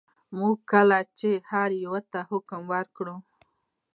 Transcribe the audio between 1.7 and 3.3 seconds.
یوه ته حکم وکړو.